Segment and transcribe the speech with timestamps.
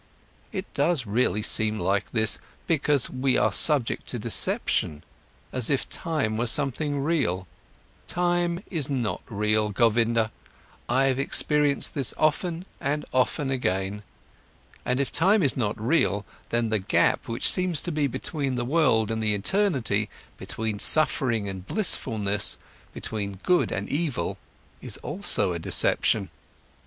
[0.51, 5.03] It does really seem like this, because we are subject to deception,
[5.53, 7.45] as if time was something real.
[8.07, 10.31] Time is not real, Govinda,
[10.89, 14.01] I have experienced this often and often again.
[14.85, 18.65] And if time is not real, then the gap which seems to be between the
[18.65, 22.57] world and the eternity, between suffering and blissfulness,
[22.91, 24.37] between evil and good,
[24.81, 26.31] is also a deception."